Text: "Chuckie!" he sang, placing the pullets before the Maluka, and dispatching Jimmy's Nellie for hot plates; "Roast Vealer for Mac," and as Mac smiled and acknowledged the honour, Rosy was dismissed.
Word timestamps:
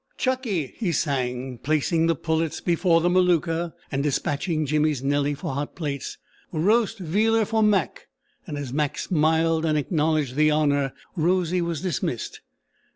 "Chuckie!" 0.17 0.73
he 0.77 0.91
sang, 0.91 1.59
placing 1.61 2.07
the 2.07 2.15
pullets 2.15 2.59
before 2.59 3.01
the 3.01 3.07
Maluka, 3.09 3.73
and 3.91 4.01
dispatching 4.01 4.65
Jimmy's 4.65 5.03
Nellie 5.03 5.35
for 5.35 5.53
hot 5.53 5.75
plates; 5.75 6.17
"Roast 6.51 6.97
Vealer 6.97 7.45
for 7.45 7.61
Mac," 7.61 8.07
and 8.47 8.57
as 8.57 8.73
Mac 8.73 8.97
smiled 8.97 9.63
and 9.63 9.77
acknowledged 9.77 10.33
the 10.33 10.51
honour, 10.51 10.93
Rosy 11.15 11.61
was 11.61 11.83
dismissed. 11.83 12.41